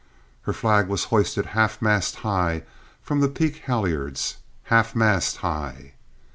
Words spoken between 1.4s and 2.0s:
half